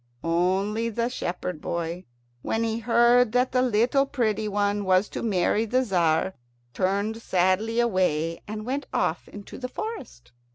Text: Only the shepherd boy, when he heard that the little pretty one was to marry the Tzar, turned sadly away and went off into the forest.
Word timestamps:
Only 0.23 0.89
the 0.89 1.09
shepherd 1.09 1.61
boy, 1.61 2.05
when 2.41 2.63
he 2.63 2.79
heard 2.79 3.33
that 3.33 3.51
the 3.51 3.61
little 3.61 4.07
pretty 4.07 4.47
one 4.47 4.83
was 4.83 5.07
to 5.09 5.21
marry 5.21 5.63
the 5.65 5.83
Tzar, 5.83 6.33
turned 6.73 7.21
sadly 7.21 7.79
away 7.79 8.41
and 8.47 8.65
went 8.65 8.87
off 8.95 9.27
into 9.27 9.59
the 9.59 9.67
forest. 9.69 10.31